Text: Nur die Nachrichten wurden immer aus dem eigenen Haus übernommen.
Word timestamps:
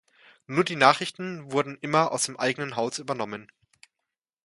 Nur 0.47 0.63
die 0.63 0.77
Nachrichten 0.77 1.51
wurden 1.51 1.77
immer 1.79 2.11
aus 2.11 2.23
dem 2.23 2.35
eigenen 2.39 2.75
Haus 2.75 2.97
übernommen. 2.97 3.51